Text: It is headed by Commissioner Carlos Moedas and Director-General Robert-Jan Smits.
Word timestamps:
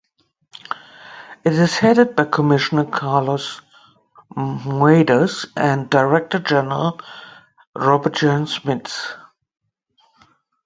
It 1.45 1.53
is 1.53 1.77
headed 1.77 2.15
by 2.15 2.23
Commissioner 2.25 2.85
Carlos 2.85 3.61
Moedas 4.35 5.45
and 5.55 5.91
Director-General 5.91 6.99
Robert-Jan 7.75 8.45
Smits. 8.47 9.15